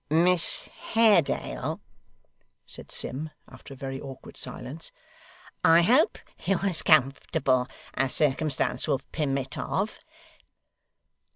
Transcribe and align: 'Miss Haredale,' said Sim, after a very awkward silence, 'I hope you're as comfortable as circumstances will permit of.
'Miss 0.09 0.67
Haredale,' 0.95 1.79
said 2.65 2.91
Sim, 2.91 3.29
after 3.47 3.75
a 3.75 3.77
very 3.77 4.01
awkward 4.01 4.35
silence, 4.35 4.91
'I 5.63 5.81
hope 5.83 6.17
you're 6.43 6.65
as 6.65 6.81
comfortable 6.81 7.67
as 7.93 8.11
circumstances 8.15 8.87
will 8.87 9.01
permit 9.11 9.59
of. 9.59 9.99